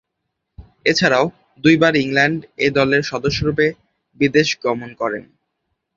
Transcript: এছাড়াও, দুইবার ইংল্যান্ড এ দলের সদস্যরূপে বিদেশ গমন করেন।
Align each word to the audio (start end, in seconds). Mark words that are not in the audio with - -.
এছাড়াও, 0.85 1.25
দুইবার 1.63 1.93
ইংল্যান্ড 1.95 2.39
এ 2.57 2.67
দলের 2.77 3.03
সদস্যরূপে 3.03 3.67
বিদেশ 4.19 4.49
গমন 4.63 4.89
করেন। 4.93 5.23